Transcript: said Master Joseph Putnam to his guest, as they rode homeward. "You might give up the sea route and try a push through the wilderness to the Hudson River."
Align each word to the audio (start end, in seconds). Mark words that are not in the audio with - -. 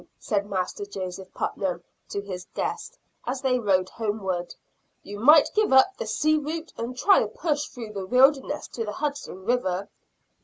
said 0.17 0.49
Master 0.49 0.83
Joseph 0.83 1.31
Putnam 1.31 1.83
to 2.09 2.21
his 2.21 2.47
guest, 2.55 2.97
as 3.27 3.41
they 3.41 3.59
rode 3.59 3.87
homeward. 3.89 4.55
"You 5.03 5.19
might 5.19 5.51
give 5.53 5.71
up 5.71 5.95
the 5.95 6.07
sea 6.07 6.37
route 6.39 6.73
and 6.75 6.97
try 6.97 7.19
a 7.19 7.27
push 7.27 7.65
through 7.67 7.93
the 7.93 8.07
wilderness 8.07 8.67
to 8.69 8.83
the 8.83 8.93
Hudson 8.93 9.45
River." 9.45 9.89